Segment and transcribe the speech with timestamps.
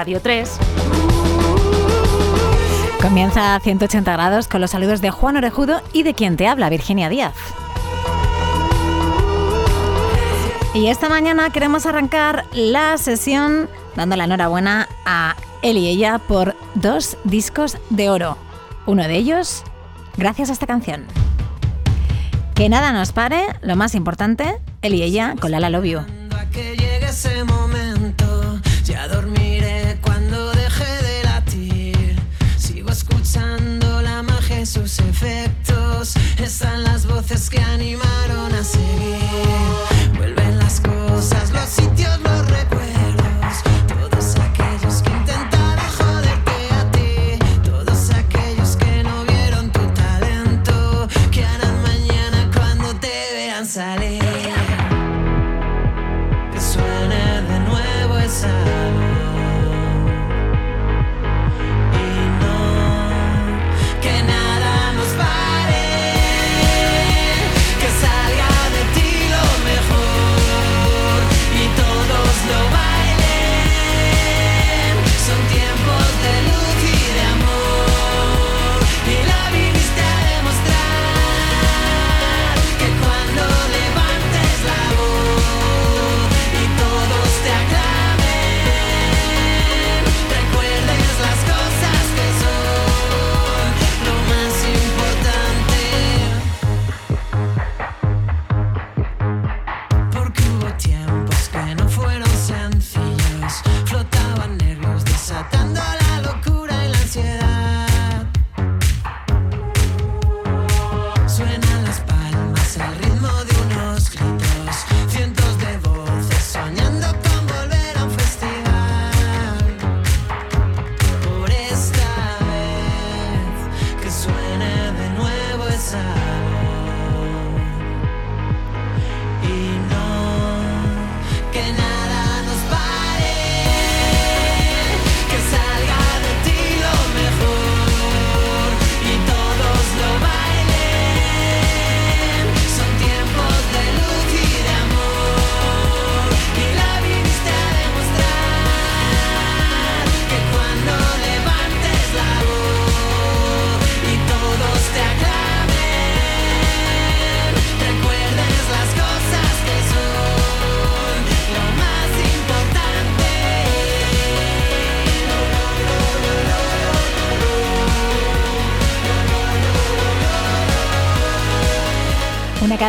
[0.00, 0.50] Radio 3.
[3.02, 6.70] Comienza a 180 grados con los saludos de Juan Orejudo y de quien te habla,
[6.70, 7.34] Virginia Díaz.
[10.72, 16.56] Y esta mañana queremos arrancar la sesión dando la enhorabuena a él y ella por
[16.76, 18.38] dos discos de oro.
[18.86, 19.64] Uno de ellos
[20.16, 21.04] gracias a esta canción.
[22.54, 26.00] Que nada nos pare, lo más importante, él y ella con la La Love You.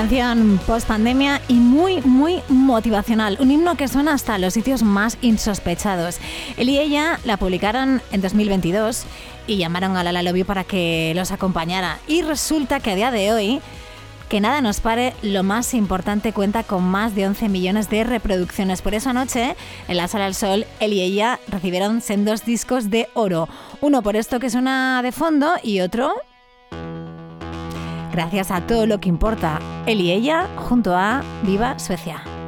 [0.01, 3.38] Canción post pandemia y muy, muy motivacional.
[3.39, 6.17] Un himno que suena hasta los sitios más insospechados.
[6.57, 9.03] Él y ella la publicaron en 2022
[9.45, 12.00] y llamaron a la Love You para que los acompañara.
[12.07, 13.61] Y resulta que a día de hoy,
[14.28, 18.81] que nada nos pare, lo más importante cuenta con más de 11 millones de reproducciones.
[18.81, 19.56] Por eso anoche,
[19.88, 23.47] en la Sala del Sol, él y ella recibieron sendos discos de oro.
[23.81, 26.16] Uno por esto que suena de fondo y otro
[28.11, 32.41] gracias a todo lo que importa, él y ella junto a Viva Suecia.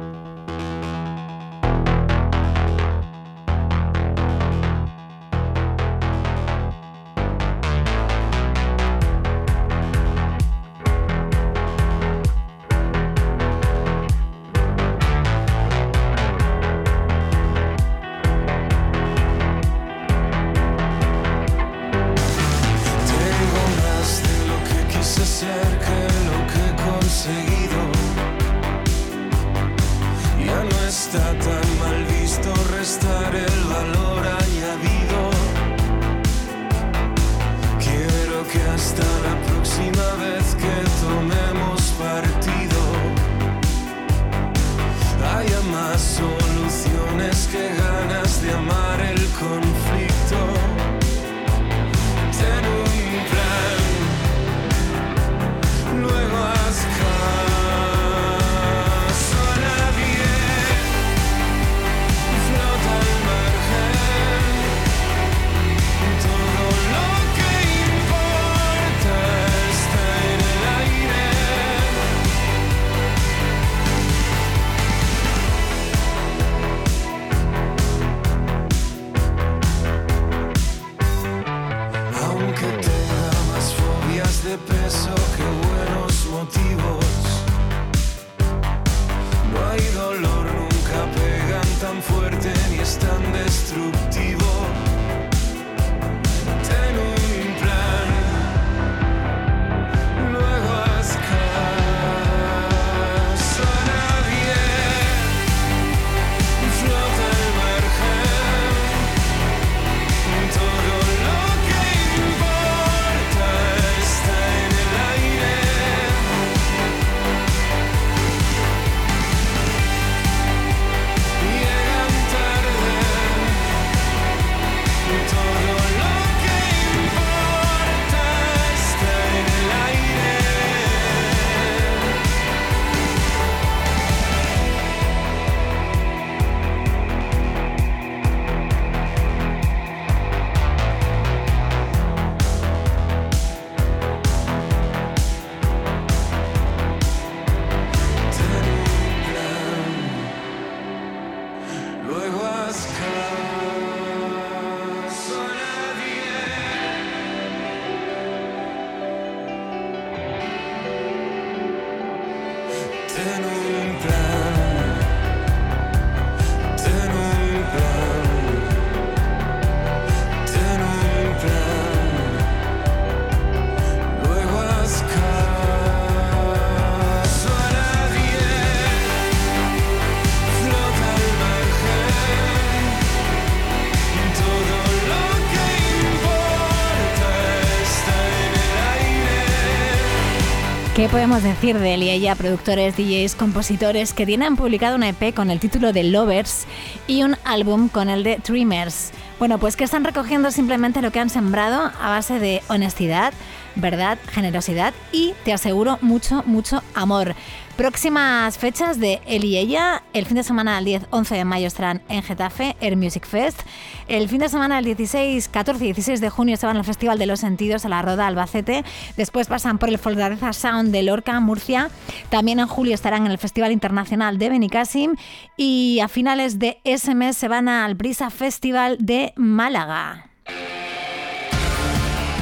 [191.04, 195.34] ¿Qué podemos decir de él y ella, productores, DJs, compositores que tienen publicado un EP
[195.34, 196.64] con el título de Lovers
[197.06, 199.10] y un álbum con el de Dreamers?
[199.38, 203.34] Bueno, pues que están recogiendo simplemente lo que han sembrado a base de honestidad,
[203.76, 207.34] verdad, generosidad y, te aseguro, mucho, mucho amor.
[207.76, 210.04] Próximas fechas de él y ella.
[210.12, 213.62] El fin de semana del 10-11 de mayo estarán en Getafe, Air Music Fest.
[214.06, 217.18] El fin de semana del 16, 14 y 16 de junio se van al Festival
[217.18, 218.84] de los Sentidos a la Roda Albacete.
[219.16, 221.90] Después pasan por el Fortaleza Sound de Lorca, Murcia.
[222.28, 225.16] También en julio estarán en el Festival Internacional de Benicassim.
[225.56, 230.30] Y a finales de ese mes se van al Brisa Festival de Málaga.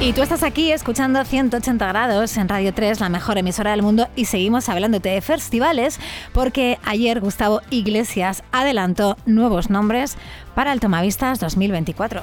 [0.02, 4.08] Y tú estás aquí escuchando 180 grados en Radio 3, la mejor emisora del mundo,
[4.16, 6.00] y seguimos hablándote de festivales
[6.32, 10.16] porque ayer Gustavo Iglesias adelantó nuevos nombres
[10.56, 12.20] para el Tomavistas 2024.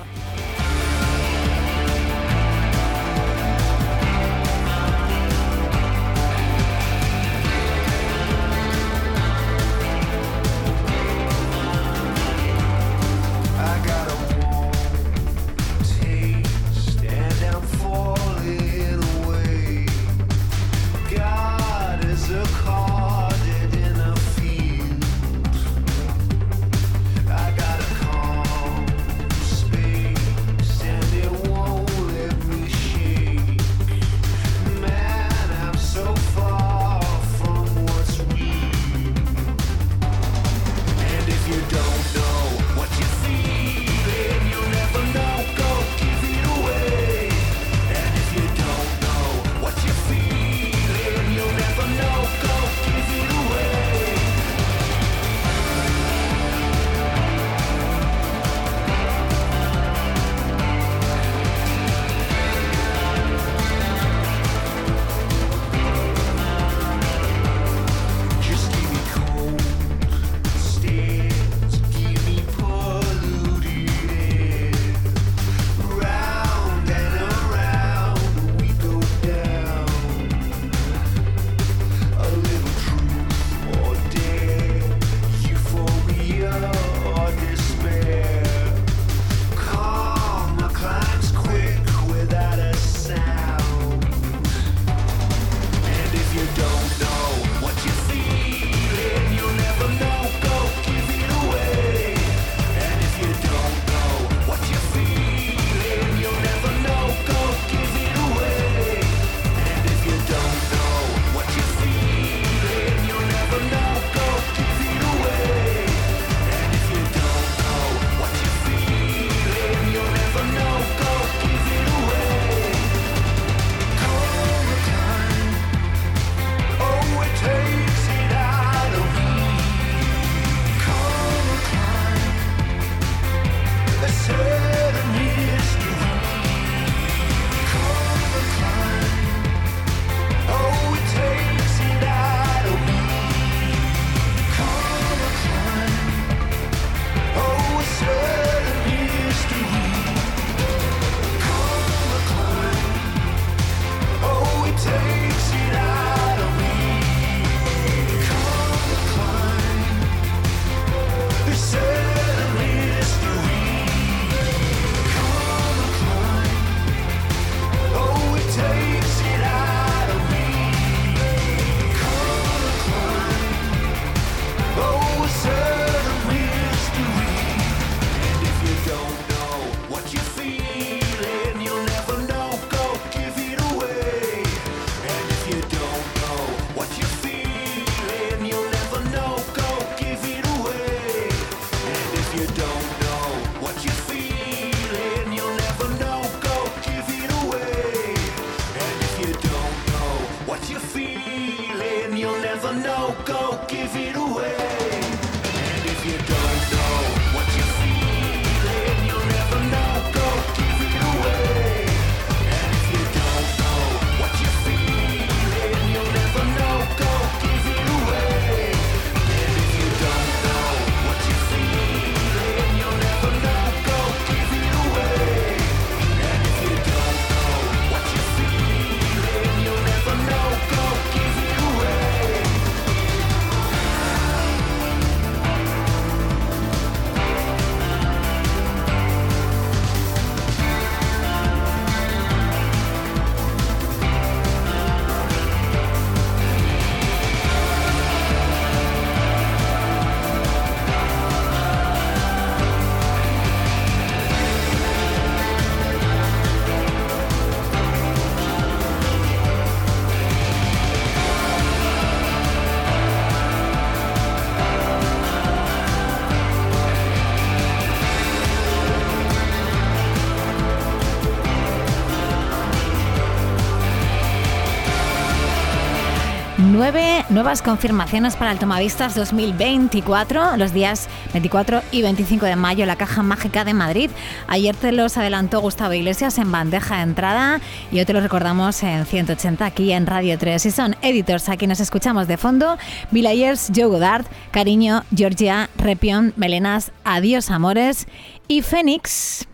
[277.30, 283.24] Nuevas confirmaciones para el Tomavistas 2024, los días 24 y 25 de mayo, la Caja
[283.24, 284.10] Mágica de Madrid.
[284.48, 288.82] Ayer te los adelantó Gustavo Iglesias en bandeja de entrada y hoy te los recordamos
[288.84, 290.66] en 180 aquí en Radio 3.
[290.66, 292.78] Y son editors a quienes escuchamos de fondo,
[293.12, 298.08] Villayers, Joe Godard, Cariño, Georgia, Repión, Melenas, Adiós Amores
[298.48, 299.48] y Fénix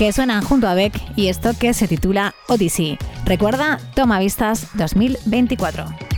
[0.00, 2.96] que suenan junto a Beck y esto que se titula Odyssey.
[3.30, 6.09] Recuerda, Toma Vistas 2024.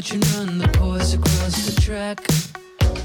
[0.00, 2.24] Fortune run the course across the track.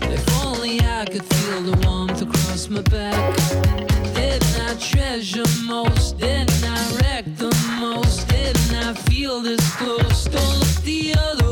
[0.10, 3.36] If only I could feel the warmth across my back.
[4.16, 6.18] Didn't I treasure most?
[6.20, 8.30] Didn't I wreck the most?
[8.30, 10.24] Didn't I feel this close?
[10.24, 11.45] Don't look the other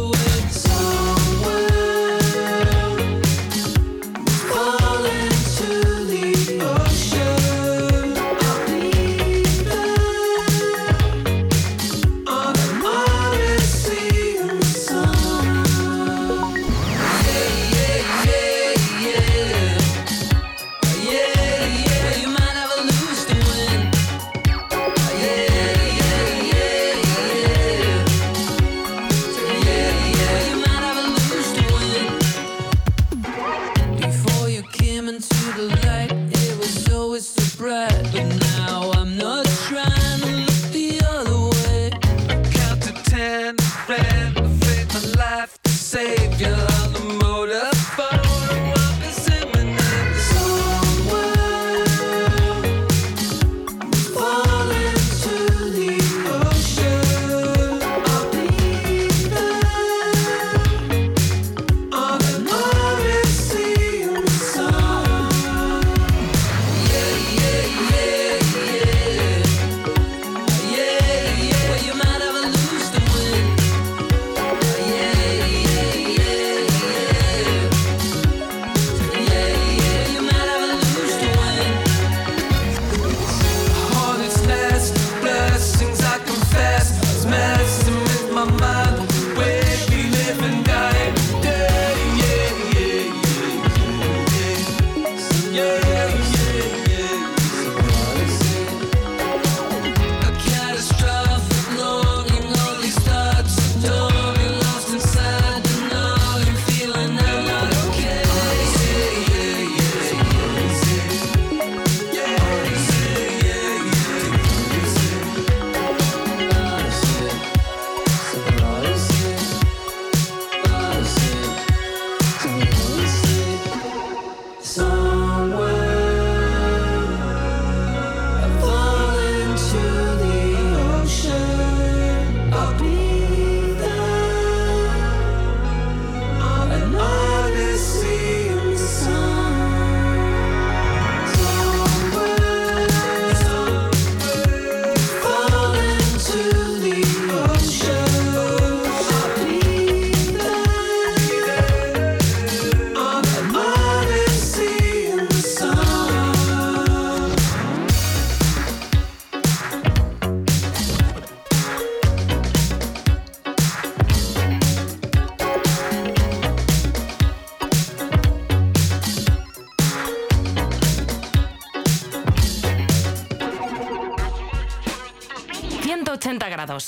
[176.40, 176.88] grados.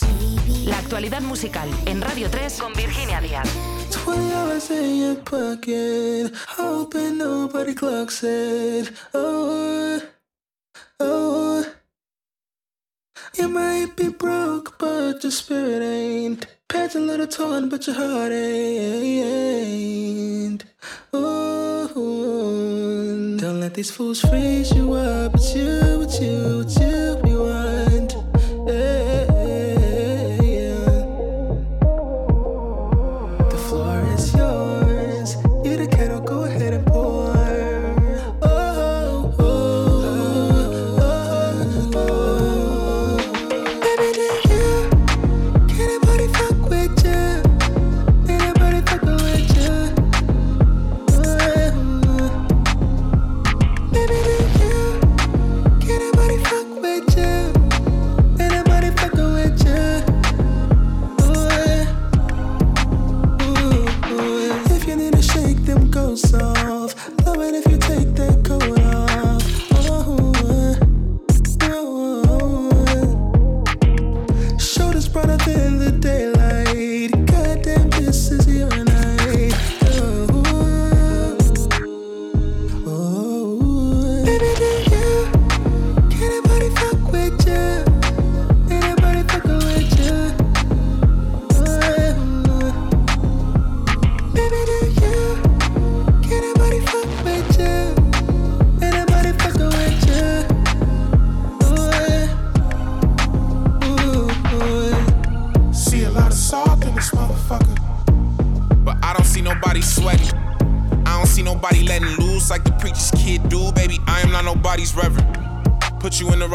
[0.65, 3.47] La actualidad musical en Radio 3 con Virginia Díaz.
[4.05, 8.91] 20 hours in your pocket, hoping nobody clocks it.
[9.13, 10.01] Oh,
[10.99, 11.63] oh.
[13.37, 16.47] You might be broke, but your spirit ain't.
[16.67, 19.63] Pants a little torn, but your heart ain't.
[21.13, 21.87] Oh,
[23.37, 25.35] don't let these fools freeze you up.
[25.35, 27.64] It's you, it's you, it's you we want.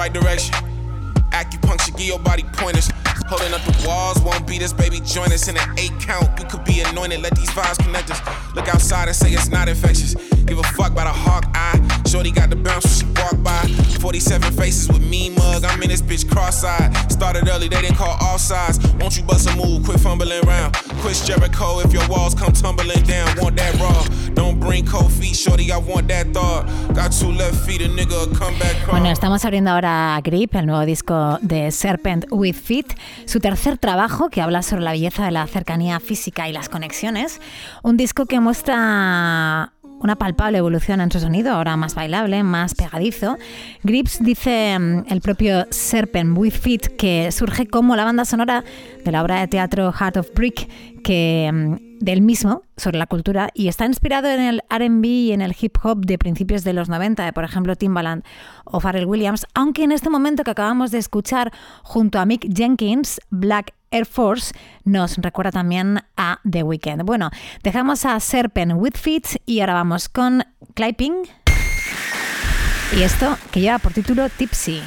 [0.01, 0.55] Right direction.
[1.33, 2.91] Acupuncture, give your body pointers.
[3.29, 4.99] Holding up the walls, won't beat us, baby.
[5.01, 6.27] Join us in an eight count.
[6.39, 8.21] We could be anointed, let these vibes connect us.
[8.55, 10.15] Look outside and say it's not infectious.
[10.47, 11.90] Give a fuck about a hawk eye.
[12.11, 13.63] Shorty got the bounce when she walk by.
[14.01, 15.65] 47 faces with me mug.
[15.65, 16.91] I'm in this bitch cross-eyed.
[17.09, 18.83] Started early, they didn't call offsides.
[18.99, 19.85] Won't you bust a move?
[19.85, 20.75] Quit fumbling around.
[21.03, 23.29] Quit Jericho if your walls come tumbling down.
[23.41, 24.03] Want that raw?
[24.35, 25.71] Don't bring cold feet, shorty.
[25.71, 26.67] I want that thought.
[26.95, 28.91] Got two left feet, a nigga come back home.
[28.91, 32.93] Bueno, estamos abriendo ahora Grip, el nuevo disco de Serpent with Feet,
[33.27, 37.41] su tercer trabajo que habla sobre la belleza de la cercanía física y las conexiones.
[37.85, 43.39] Un disco que muestra una palpable evolución en su sonido, ahora más bailable, más pegadizo.
[43.83, 48.65] Grips dice mm, el propio Serpent with Feet que surge como la banda sonora
[49.05, 50.69] de la obra de teatro Heart of Brick,
[51.03, 55.43] que mm, del mismo sobre la cultura y está inspirado en el R&B y en
[55.43, 58.25] el hip hop de principios de los 90, de por ejemplo Timbaland
[58.65, 63.21] o Pharrell Williams, aunque en este momento que acabamos de escuchar junto a Mick Jenkins,
[63.31, 67.03] Black Air Force nos recuerda también a The Weeknd.
[67.03, 67.31] Bueno,
[67.63, 71.15] dejamos a Serpent with Feet y ahora vamos con Clipping
[72.97, 74.81] y esto que lleva por título Tipsy.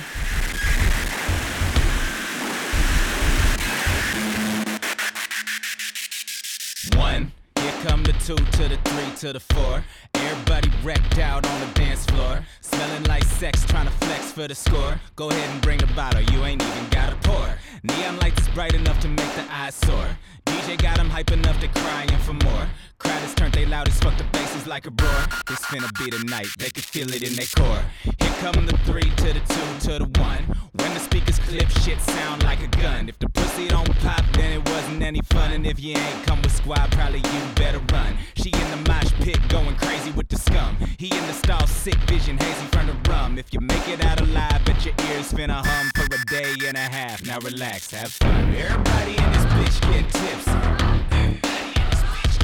[7.84, 9.84] Come the two to the three to the four.
[10.14, 12.40] Everybody wrecked out on the dance floor.
[12.74, 15.00] Smelling like sex, trying to flex for the score.
[15.16, 17.48] Go ahead and bring the bottle, you ain't even gotta pour.
[17.84, 20.08] Neon lights bright enough to make the eyes soar.
[20.46, 22.68] DJ got 'em hype enough to crying for more.
[22.98, 25.22] Crowd is turned they loud as fuck, the bass is like a roar.
[25.48, 27.84] This finna be the night, they can feel it in their core.
[28.02, 30.44] Here come the three to the two to the one.
[30.74, 33.08] When the speakers clip, shit sound like a gun.
[33.08, 35.52] If the pussy don't pop, then it wasn't any fun.
[35.52, 38.18] And if you ain't come with squad, probably you better run.
[38.36, 40.78] She in the mosh pit going crazy with the scum.
[40.98, 43.38] He in the stall, sick vision, hazy from the rum.
[43.38, 46.78] If you make it out alive, bet your ears finna hum for a day and
[46.78, 47.26] a half.
[47.26, 48.56] Now relax, have fun.
[48.56, 50.48] Everybody in this bitch get tips.
[50.48, 51.40] Everybody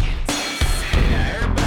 [0.07, 0.25] in
[1.45, 1.58] this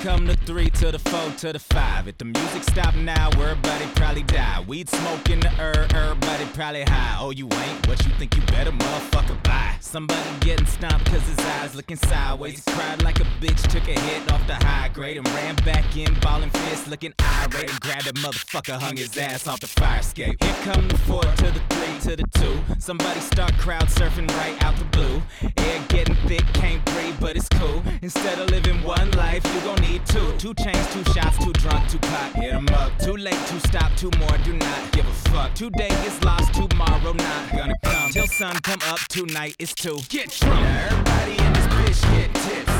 [0.00, 2.08] come the three to the four to the five.
[2.08, 4.64] If the music stop now, everybody probably die.
[4.66, 7.18] Weed smoke in the air, everybody probably high.
[7.20, 7.86] Oh, you ain't?
[7.86, 9.76] What you think you better, motherfucker, buy?
[9.80, 12.64] Somebody getting stomped cause his eyes looking sideways.
[12.64, 15.96] He cried like a bitch, took a hit off the high grade and ran back
[15.96, 17.70] in, ballin' fist, looking irate.
[17.70, 20.42] And grabbed that motherfucker, hung his ass off the fire escape.
[20.42, 22.58] Here come the four to the three to the two.
[22.78, 25.22] Somebody start crowd surfing right out the blue.
[25.58, 27.82] Air getting thick, can't breathe, but it's cool.
[28.00, 30.32] Instead of living one life, you gon' need two.
[30.38, 32.96] Two chains, two shots, too drunk, too pot, hit 'em up.
[32.98, 35.54] Too late to stop, two more, do not give a fuck.
[35.54, 38.10] Today is lost, tomorrow not gonna come.
[38.10, 39.98] Till sun come up, tonight is two.
[40.08, 40.64] Get drunk.
[40.66, 42.79] Everybody in this bitch get tips.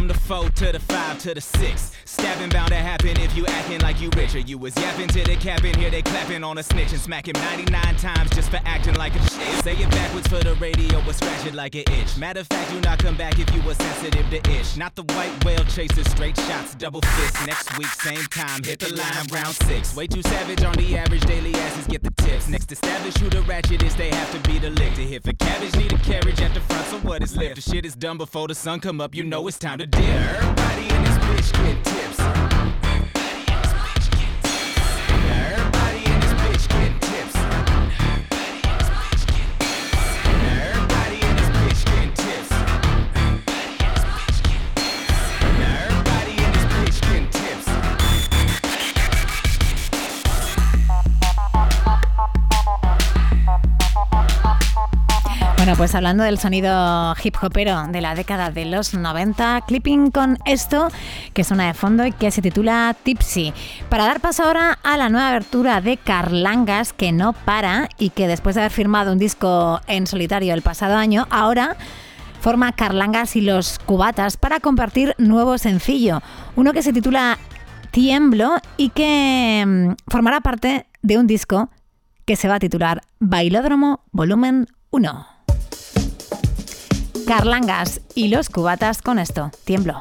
[0.00, 1.92] Come the four to the five to the six.
[2.06, 5.22] Stabbing bound to happen if you acting like you rich or you was yapping to
[5.24, 5.74] the cabin.
[5.78, 9.14] Here they clapping on a snitch and smack him 99 times just for acting like
[9.14, 9.62] a shit.
[9.62, 12.16] Say it backwards for the radio or scratch it like an itch.
[12.16, 14.78] Matter of fact, you not come back if you were sensitive to ish.
[14.78, 17.46] Not the white whale chaser, straight shots, double fist.
[17.46, 19.94] Next week, same time, hit the line round six.
[19.94, 22.48] Way too savage on the average, daily asses get the tips.
[22.48, 24.94] Next establish who the ratchet is, they have to be the lick.
[24.94, 27.56] To hit for cabbage, need a carriage at the front, so what is left?
[27.56, 30.02] The shit is done before the sun come up, you know it's time to dip.
[30.02, 31.89] Everybody in this bitch get
[55.80, 60.88] pues hablando del sonido hip hopero de la década de los 90, clipping con esto
[61.32, 63.54] que suena de fondo y que se titula Tipsy.
[63.88, 68.28] Para dar paso ahora a la nueva abertura de Carlangas que no para y que
[68.28, 71.78] después de haber firmado un disco en solitario el pasado año, ahora
[72.42, 76.20] forma Carlangas y los Cubatas para compartir nuevo sencillo,
[76.56, 77.38] uno que se titula
[77.90, 81.70] Tiemblo y que mm, formará parte de un disco
[82.26, 85.29] que se va a titular Bailódromo Volumen 1.
[87.30, 90.00] Carlangas y los Cubatas con esto, Tiemblo.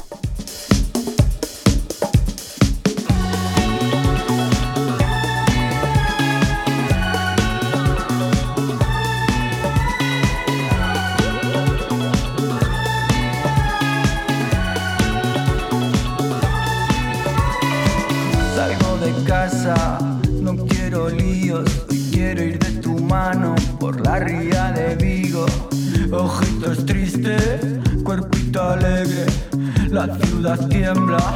[30.68, 31.29] Tiembla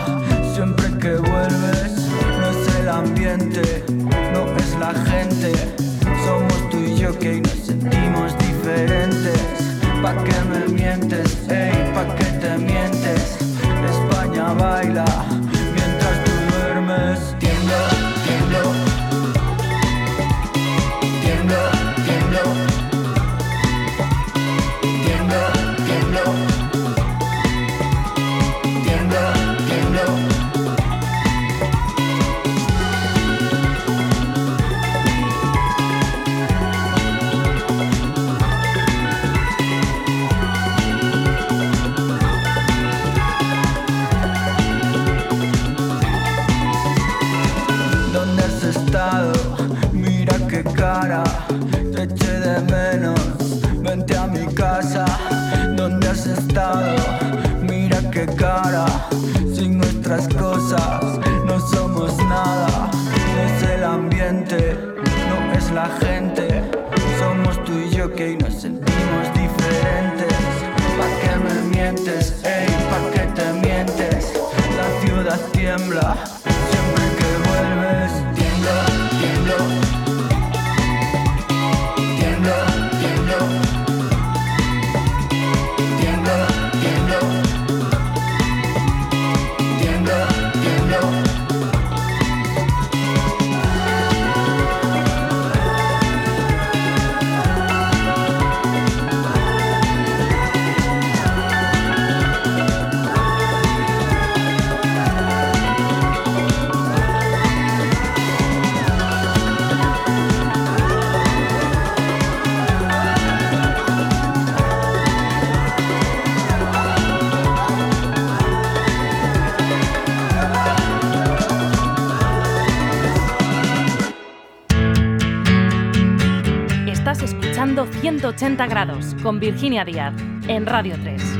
[128.36, 130.14] 180 grados con Virginia Díaz
[130.48, 131.33] en Radio 3.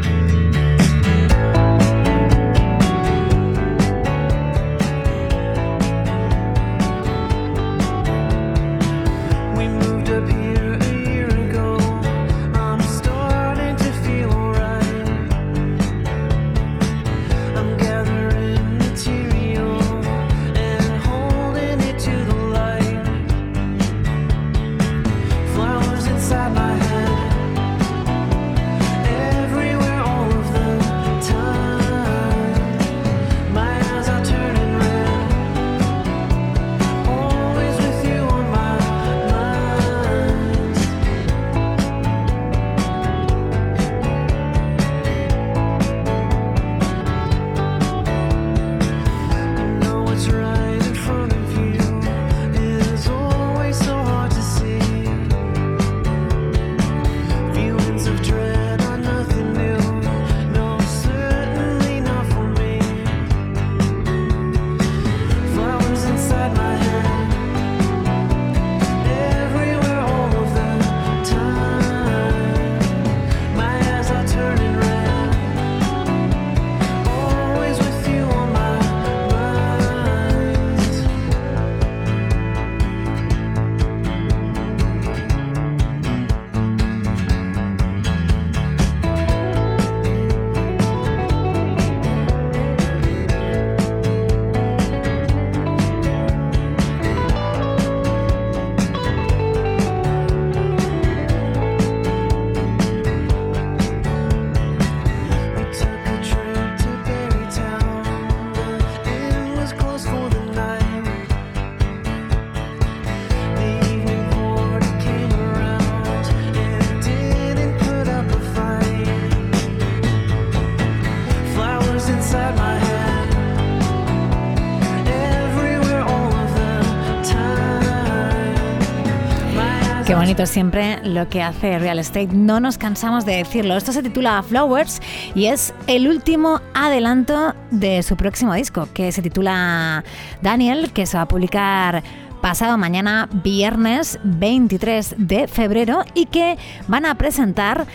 [130.24, 133.76] Bonito siempre lo que hace Real Estate, no nos cansamos de decirlo.
[133.76, 135.02] Esto se titula Flowers
[135.36, 140.06] y es el último adelanto de su próximo disco, que se titula
[140.42, 142.04] Daniel, que se va a publicar
[142.40, 146.58] pasado mañana, viernes 23 de febrero, y que
[146.88, 147.86] van a presentar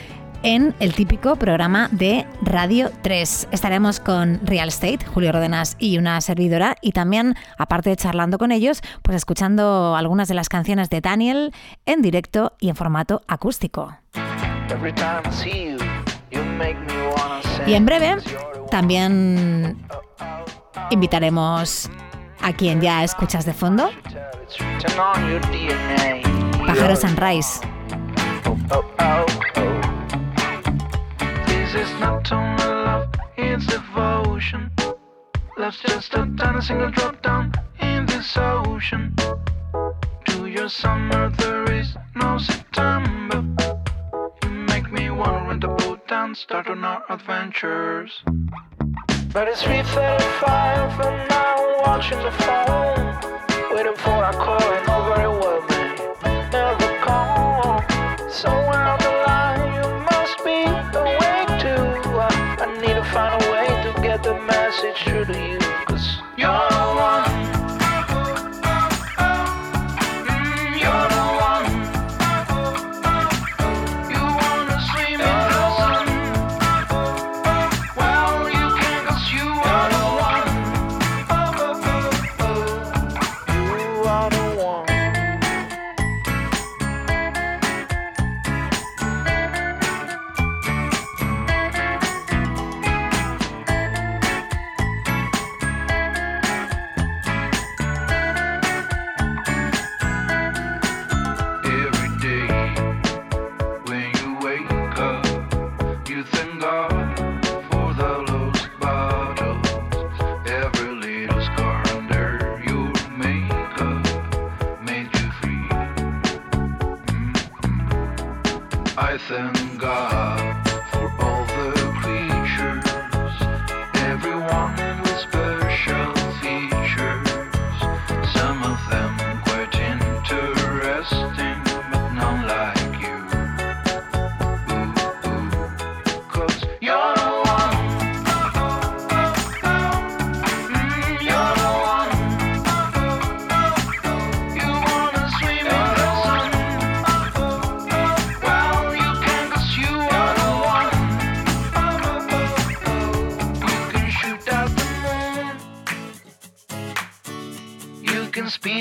[0.42, 3.48] en el típico programa de Radio 3.
[3.51, 8.53] Estaremos con Real Estate, Julio Rodenas y una servidora y también, aparte de charlando con
[8.53, 11.53] ellos, pues escuchando algunas de las canciones de Daniel
[11.87, 13.96] en directo y en formato acústico.
[17.66, 18.16] Y en breve
[18.70, 19.77] también
[20.90, 21.90] invitaremos
[22.40, 23.90] a quien ya escuchas de fondo,
[26.66, 27.61] Pájaro Sunrise.
[31.79, 34.73] Is not only love, it's devotion.
[35.57, 39.14] Love's just a tiny single drop down in this ocean.
[40.27, 43.45] To your summer, there is no September.
[44.43, 48.23] You make me wanna rent a boat and start on our adventures.
[49.33, 52.99] But it's 3.35 and now I'm watching the phone
[53.71, 54.88] Waiting for a call and
[56.25, 58.98] may never come Somewhere on
[65.18, 65.58] message through to you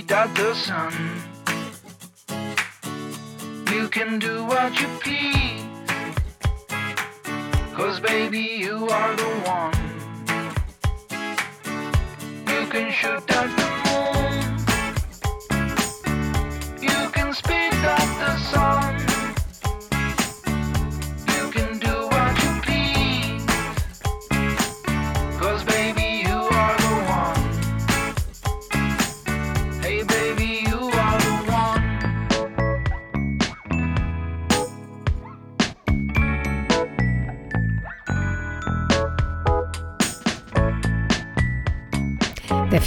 [0.08, 0.94] can the sun.
[3.74, 5.17] You can do what you please.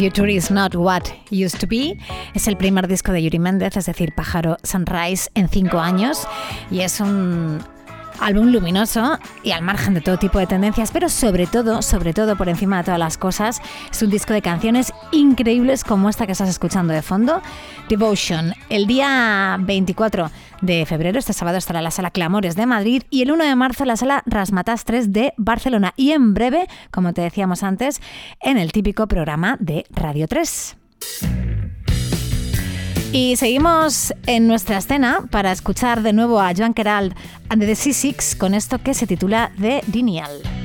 [0.01, 1.99] Future is Not What Used to Be
[2.33, 6.27] es el primer disco de Yuri Méndez, es decir, Pájaro Sunrise, en cinco años.
[6.71, 7.63] Y es un
[8.21, 12.37] álbum luminoso y al margen de todo tipo de tendencias, pero sobre todo, sobre todo,
[12.37, 16.33] por encima de todas las cosas, es un disco de canciones increíbles como esta que
[16.33, 17.43] estás escuchando de fondo,
[17.89, 18.55] Devotion.
[18.69, 20.31] El día 24
[20.61, 23.85] de febrero, este sábado, estará la Sala Clamores de Madrid y el 1 de marzo
[23.85, 25.93] la Sala Rasmatas 3 de Barcelona.
[25.97, 28.01] Y en breve, como te decíamos antes,
[28.41, 30.77] en el típico programa de Radio 3.
[33.13, 37.17] Y seguimos en nuestra escena para escuchar de nuevo a Joan Queralt
[37.49, 40.60] and the C6 con esto que se titula The Lineal.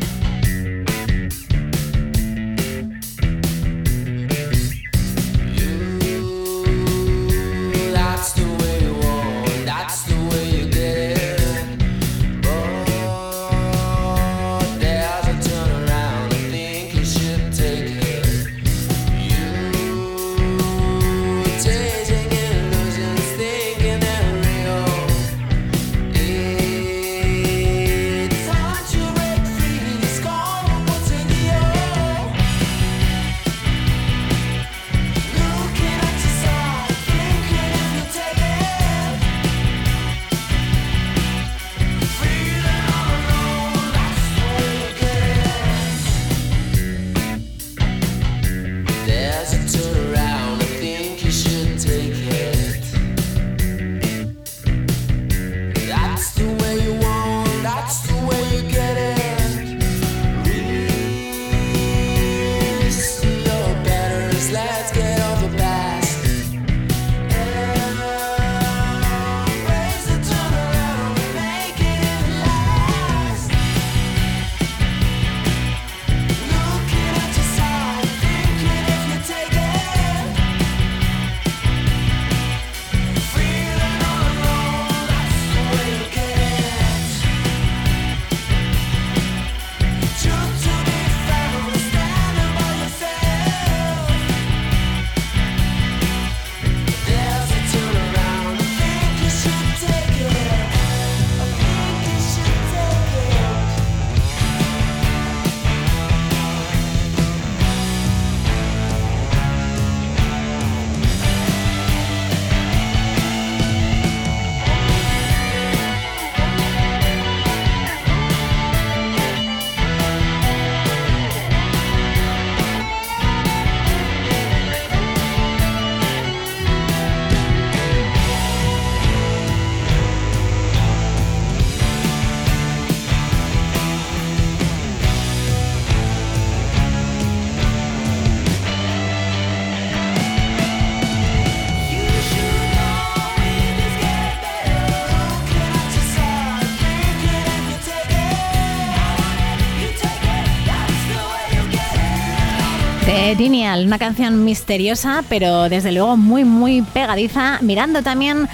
[153.38, 158.48] Dinial, una canción misteriosa, pero desde luego muy, muy pegadiza, mirando también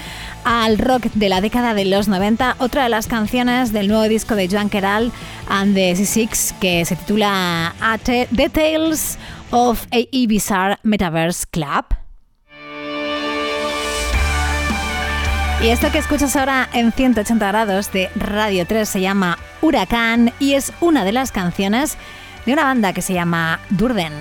[0.44, 4.34] al rock de la década de los 90, otra de las canciones del nuevo disco
[4.34, 5.12] de Joan Keral
[5.48, 7.74] and the C6 que se titula
[8.52, 9.18] Tales
[9.52, 11.84] of a Bizarre Metaverse Club.
[15.62, 20.54] Y esto que escuchas ahora en 180 grados de Radio 3 se llama Huracán y
[20.54, 21.96] es una de las canciones
[22.46, 24.12] de una banda que se llama Durden.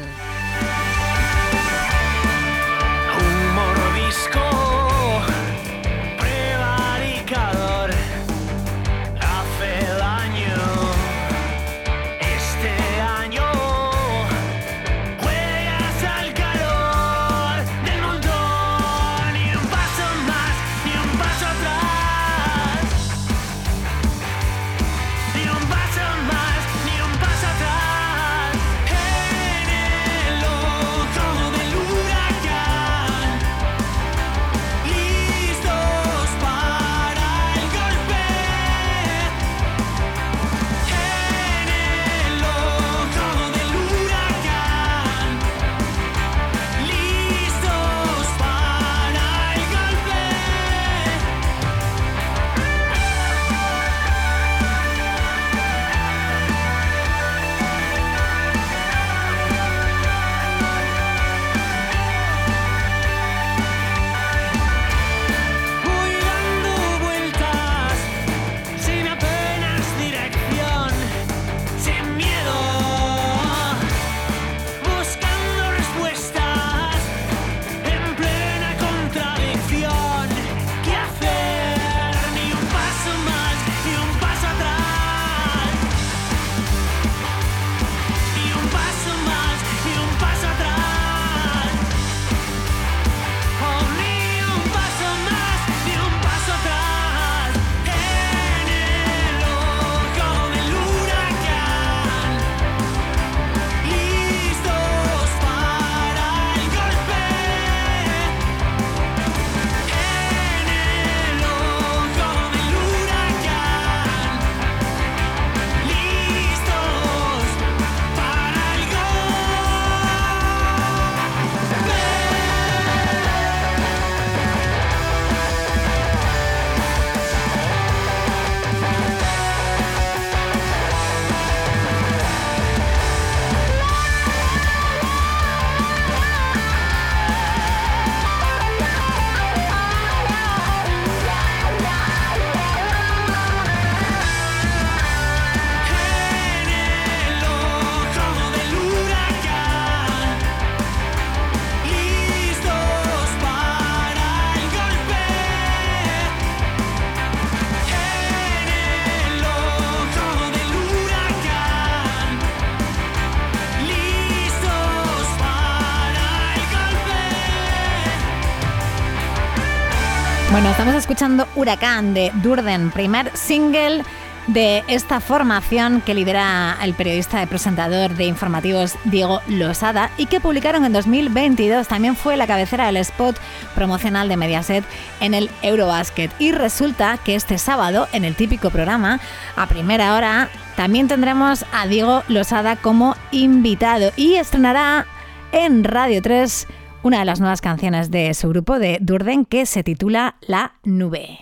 [170.62, 174.04] Bueno, estamos escuchando Huracán de Durden, primer single
[174.46, 180.40] de esta formación que lidera el periodista y presentador de informativos Diego Losada y que
[180.40, 181.88] publicaron en 2022.
[181.88, 183.40] También fue la cabecera del spot
[183.74, 184.84] promocional de Mediaset
[185.20, 186.30] en el Eurobasket.
[186.38, 189.20] Y resulta que este sábado, en el típico programa,
[189.56, 195.08] a primera hora, también tendremos a Diego Losada como invitado y estrenará
[195.54, 196.68] en Radio 3
[197.04, 201.40] una de las nuevas canciones de su grupo de Durden que se titula La Nube.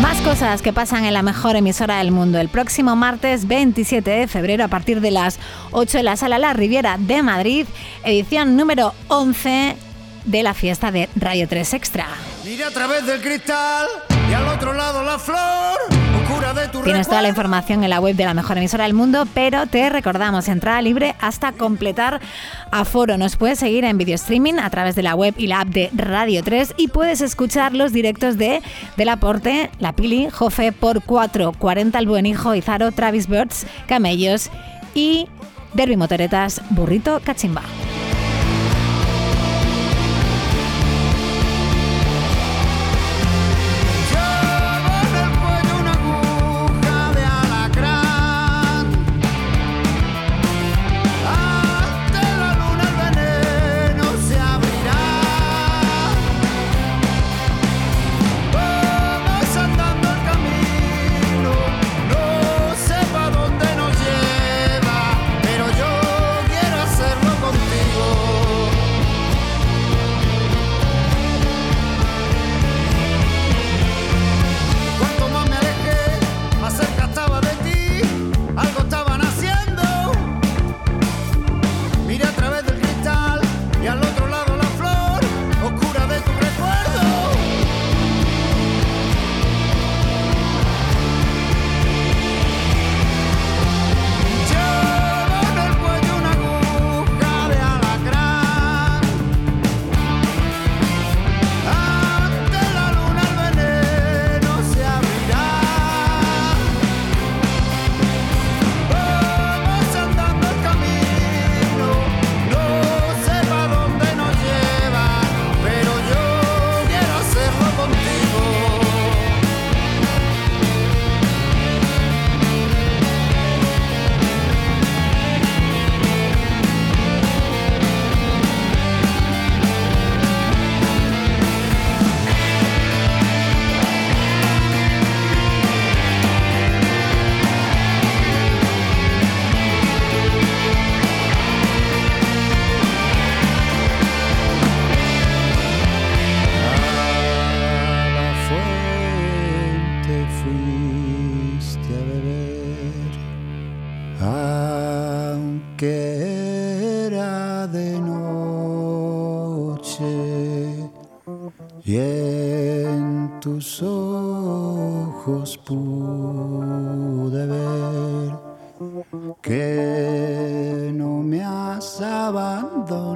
[0.00, 2.38] Más cosas que pasan en la mejor emisora del mundo.
[2.38, 5.38] El próximo martes 27 de febrero, a partir de las
[5.70, 7.66] 8 en la sala La Riviera de Madrid,
[8.04, 9.76] edición número 11
[10.24, 12.06] de la fiesta de Radio 3 Extra.
[12.44, 13.86] Mira a través del cristal
[14.30, 15.78] y al otro lado la flor
[16.22, 18.94] oscura de tu Tienes toda la información en la web de la mejor emisora del
[18.94, 22.20] mundo, pero te recordamos entrada libre hasta completar
[22.70, 23.18] aforo.
[23.18, 25.90] Nos puedes seguir en video streaming a través de la web y la app de
[25.94, 28.62] Radio 3 y puedes escuchar los directos de
[28.96, 34.50] Del Aporte, La Pili, Jofe por 4, 40 El Buen Hijo, Izaro, Travis Birds, Camellos
[34.94, 35.28] y
[35.74, 37.62] Derby Motoretas, Burrito Cachimba.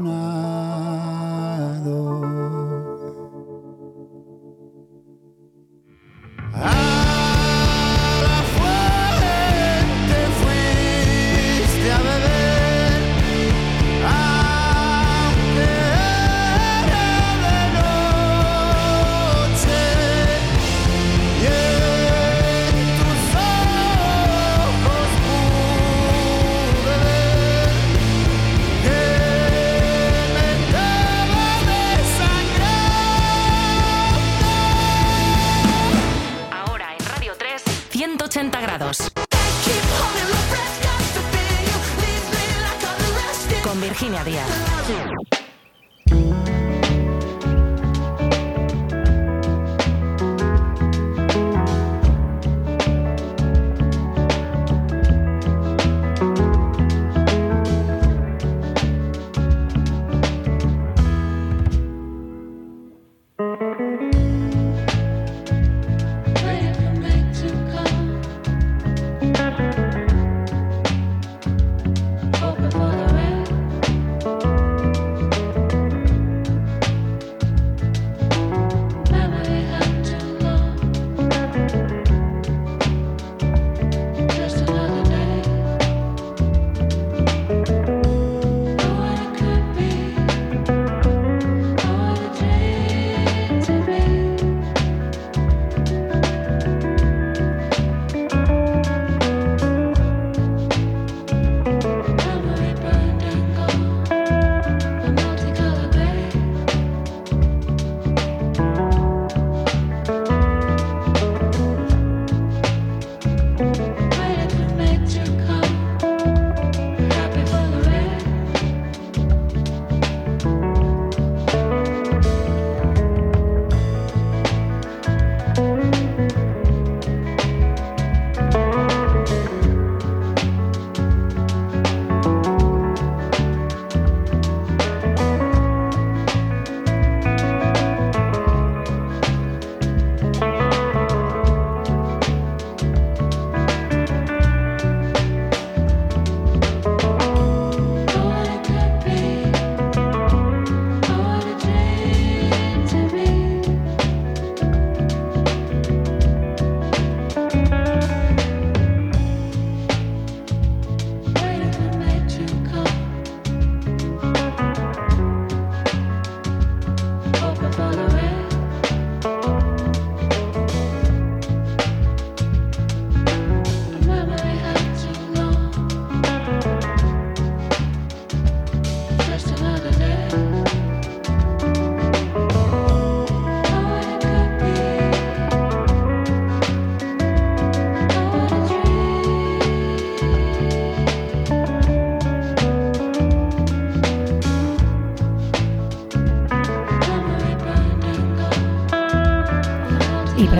[0.00, 0.65] Me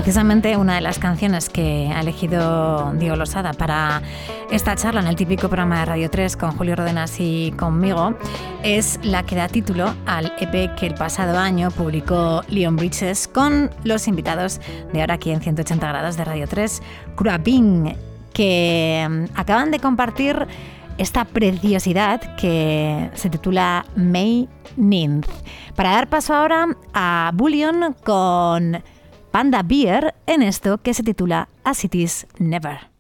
[0.07, 4.02] precisamente una de las canciones que ha elegido Diego Losada para
[4.52, 8.14] esta charla en el típico programa de Radio 3 con Julio Rodenas y conmigo
[8.62, 13.72] es la que da título al EP que el pasado año publicó Leon Bridges con
[13.82, 14.61] los invitados
[14.92, 16.82] de ahora aquí en 180 grados de Radio 3,
[17.16, 17.96] Cruaping,
[18.32, 20.46] que mm, acaban de compartir
[20.98, 25.26] esta preciosidad que se titula May Ninth.
[25.74, 28.84] Para dar paso ahora a Bullion con
[29.37, 32.95] Panda Beer en esto que se titula As It Is Never.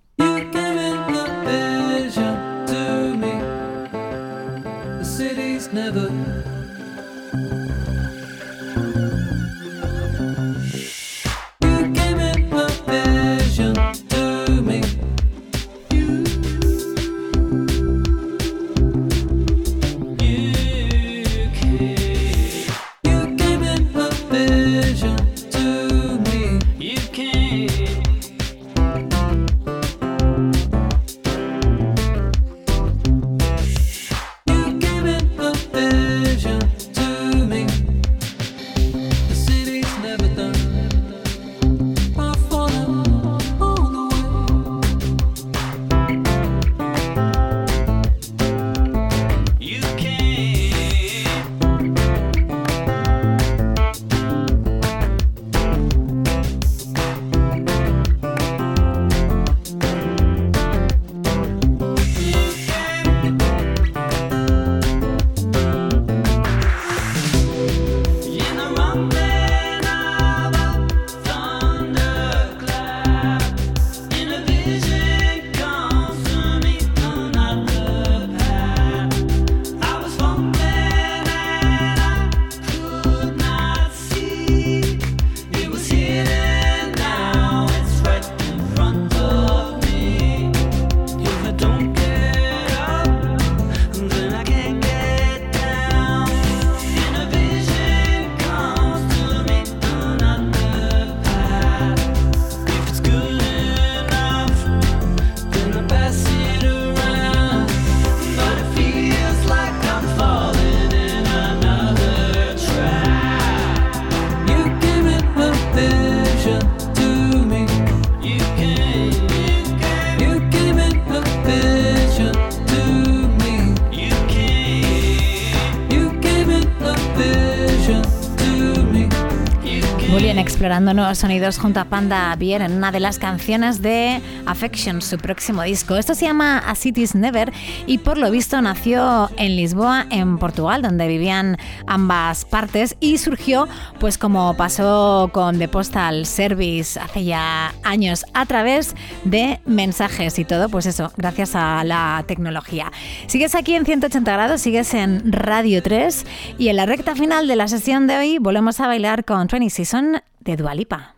[130.76, 135.18] regalando nuevos sonidos junto a Panda Bier en una de las canciones de Affection, su
[135.18, 135.96] próximo disco.
[135.96, 137.52] Esto se llama A City's Never
[137.86, 143.68] y por lo visto nació en Lisboa, en Portugal, donde vivían ambas partes y surgió,
[143.98, 148.94] pues como pasó con The Postal Service hace ya años, a través
[149.24, 152.92] de mensajes y todo, pues eso, gracias a la tecnología.
[153.26, 156.26] Sigues aquí en 180 grados, sigues en Radio 3
[156.58, 159.70] y en la recta final de la sesión de hoy volvemos a bailar con 20
[159.70, 161.15] Season de Dualipa.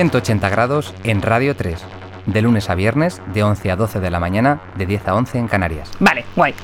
[0.00, 1.78] 180 grados en Radio 3,
[2.24, 5.36] de lunes a viernes, de 11 a 12 de la mañana, de 10 a 11
[5.36, 5.90] en Canarias.
[6.00, 6.54] Vale, guay.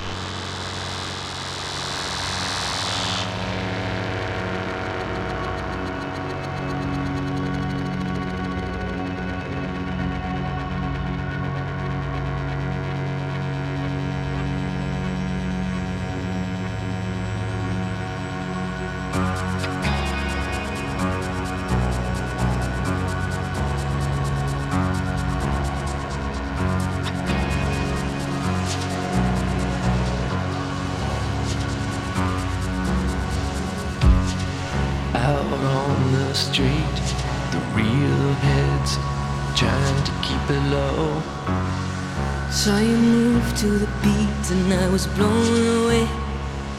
[44.96, 46.08] was blown away.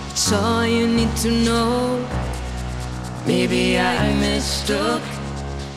[0.10, 2.04] It's all you need to know.
[3.28, 5.04] Maybe I mistook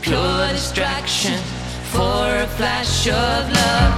[0.01, 1.39] pure distraction
[1.93, 3.95] for a flash of love.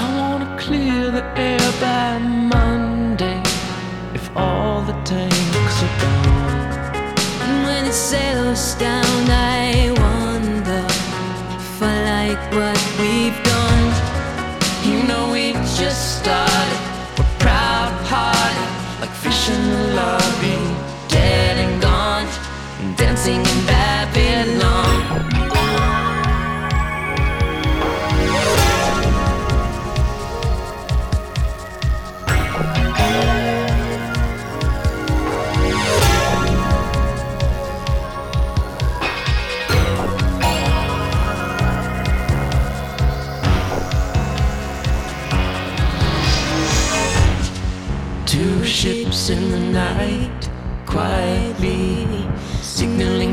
[0.00, 2.18] I wanna clear the air by
[2.54, 3.42] Monday
[4.14, 7.04] if all the tanks are gone.
[7.44, 10.82] And when it settles down, I wonder
[11.58, 12.81] if I like what.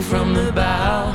[0.10, 1.14] From the bow.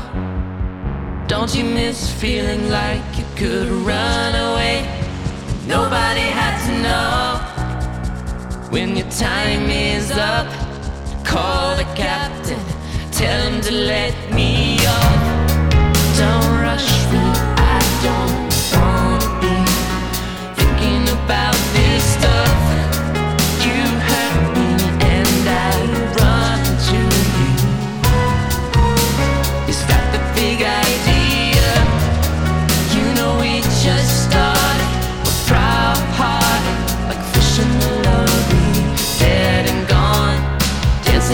[1.26, 4.86] Don't you miss feeling like you could run away?
[5.66, 10.46] Nobody had to know when your time is up.
[11.24, 12.60] Call the captain,
[13.10, 15.22] tell him to let me off.
[16.16, 17.24] Don't rush me,
[17.76, 19.56] I don't wanna be
[20.54, 22.33] thinking about this stuff.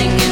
[0.01, 0.30] Dancing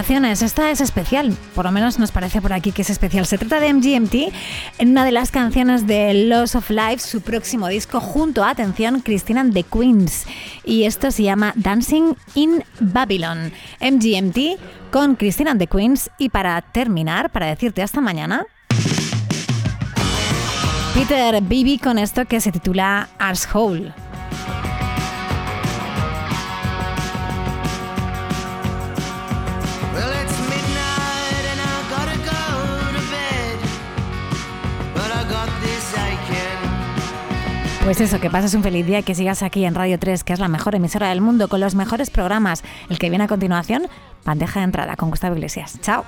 [0.00, 3.26] Esta es especial, por lo menos nos parece por aquí que es especial.
[3.26, 4.14] Se trata de MGMT
[4.78, 9.02] en una de las canciones de Loss of Life, su próximo disco, junto a, atención,
[9.02, 10.24] Christina the Queens.
[10.64, 13.52] Y esto se llama Dancing in Babylon.
[13.80, 16.10] MGMT con Christina the Queens.
[16.16, 18.46] Y para terminar, para decirte hasta mañana.
[20.94, 23.92] Peter Bibi con esto que se titula Arsehole.
[37.90, 40.32] Pues eso, que pases un feliz día y que sigas aquí en Radio 3, que
[40.32, 42.62] es la mejor emisora del mundo, con los mejores programas.
[42.88, 43.88] El que viene a continuación,
[44.24, 45.76] bandeja de entrada con Gustavo Iglesias.
[45.82, 46.04] Chao.